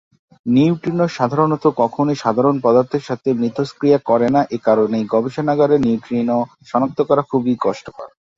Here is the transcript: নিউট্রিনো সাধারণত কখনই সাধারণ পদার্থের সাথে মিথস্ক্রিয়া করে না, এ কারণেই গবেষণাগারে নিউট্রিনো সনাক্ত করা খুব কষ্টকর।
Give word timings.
নিউট্রিনো 0.45 1.05
সাধারণত 1.17 1.63
কখনই 1.81 2.15
সাধারণ 2.15 2.55
পদার্থের 2.63 3.03
সাথে 3.09 3.29
মিথস্ক্রিয়া 3.41 3.99
করে 4.09 4.27
না, 4.35 4.41
এ 4.49 4.67
কারণেই 4.67 5.03
গবেষণাগারে 5.13 5.75
নিউট্রিনো 5.79 6.37
সনাক্ত 6.69 6.99
করা 7.09 7.21
খুব 7.29 7.41
কষ্টকর। 7.61 8.07